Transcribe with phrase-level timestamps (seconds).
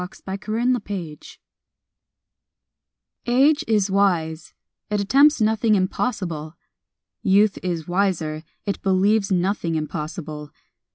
[0.25, 1.27] _THE CONQUEROR
[3.27, 4.55] Age is wise;
[4.89, 6.55] it attempts nothing impossible.
[7.21, 10.49] Youth is wiser; it believes nothing impossible.